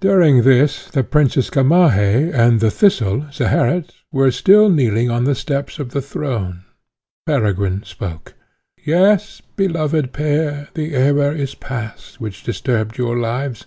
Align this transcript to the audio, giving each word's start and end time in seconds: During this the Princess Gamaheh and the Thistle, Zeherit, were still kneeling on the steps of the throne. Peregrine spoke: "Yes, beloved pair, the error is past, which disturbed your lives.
During 0.00 0.42
this 0.44 0.88
the 0.92 1.02
Princess 1.02 1.50
Gamaheh 1.50 2.32
and 2.32 2.60
the 2.60 2.70
Thistle, 2.70 3.22
Zeherit, 3.32 3.90
were 4.12 4.30
still 4.30 4.70
kneeling 4.70 5.10
on 5.10 5.24
the 5.24 5.34
steps 5.34 5.80
of 5.80 5.90
the 5.90 6.00
throne. 6.00 6.62
Peregrine 7.26 7.82
spoke: 7.82 8.34
"Yes, 8.80 9.42
beloved 9.56 10.12
pair, 10.12 10.68
the 10.74 10.94
error 10.94 11.32
is 11.32 11.56
past, 11.56 12.20
which 12.20 12.44
disturbed 12.44 12.96
your 12.96 13.18
lives. 13.18 13.66